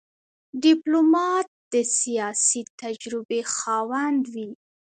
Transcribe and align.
ډيپلومات 0.63 1.47
د 1.73 1.75
سیاسي 1.99 2.61
تجربې 2.81 3.41
خاوند 3.55 4.21
وي. 4.33 4.49